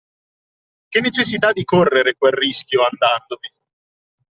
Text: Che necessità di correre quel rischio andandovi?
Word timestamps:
Che 0.89 0.99
necessità 0.99 1.51
di 1.51 1.63
correre 1.63 2.15
quel 2.17 2.31
rischio 2.33 2.81
andandovi? 2.83 3.49